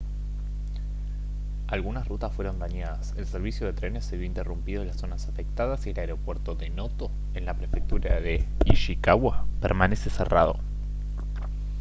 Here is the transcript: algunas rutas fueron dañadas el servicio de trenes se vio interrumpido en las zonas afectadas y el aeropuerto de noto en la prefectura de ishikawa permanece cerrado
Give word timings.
algunas 1.67 2.07
rutas 2.07 2.33
fueron 2.33 2.57
dañadas 2.57 3.13
el 3.17 3.27
servicio 3.27 3.67
de 3.67 3.73
trenes 3.73 4.03
se 4.03 4.17
vio 4.17 4.25
interrumpido 4.25 4.81
en 4.81 4.87
las 4.87 4.97
zonas 4.97 5.27
afectadas 5.29 5.85
y 5.85 5.91
el 5.91 5.99
aeropuerto 5.99 6.55
de 6.55 6.71
noto 6.71 7.11
en 7.35 7.45
la 7.45 7.53
prefectura 7.53 8.19
de 8.19 8.43
ishikawa 8.65 9.45
permanece 9.61 10.09
cerrado 10.09 10.55